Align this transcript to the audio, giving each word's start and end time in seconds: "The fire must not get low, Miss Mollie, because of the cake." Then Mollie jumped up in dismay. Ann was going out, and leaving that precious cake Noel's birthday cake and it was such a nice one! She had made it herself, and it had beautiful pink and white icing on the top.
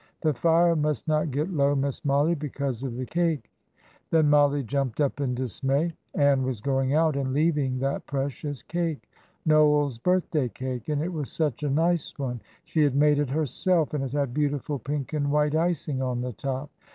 "The 0.21 0.33
fire 0.33 0.75
must 0.75 1.07
not 1.07 1.29
get 1.29 1.53
low, 1.53 1.75
Miss 1.75 2.03
Mollie, 2.03 2.33
because 2.33 2.81
of 2.81 2.95
the 2.95 3.05
cake." 3.05 3.51
Then 4.09 4.31
Mollie 4.31 4.63
jumped 4.63 4.99
up 4.99 5.21
in 5.21 5.35
dismay. 5.35 5.93
Ann 6.15 6.41
was 6.41 6.59
going 6.59 6.95
out, 6.95 7.15
and 7.15 7.33
leaving 7.33 7.77
that 7.81 8.07
precious 8.07 8.63
cake 8.63 9.07
Noel's 9.45 9.99
birthday 9.99 10.49
cake 10.49 10.89
and 10.89 11.03
it 11.03 11.13
was 11.13 11.31
such 11.31 11.61
a 11.61 11.69
nice 11.69 12.17
one! 12.17 12.41
She 12.65 12.81
had 12.81 12.95
made 12.95 13.19
it 13.19 13.29
herself, 13.29 13.93
and 13.93 14.03
it 14.03 14.13
had 14.13 14.33
beautiful 14.33 14.79
pink 14.79 15.13
and 15.13 15.31
white 15.31 15.53
icing 15.53 16.01
on 16.01 16.21
the 16.21 16.33
top. 16.33 16.71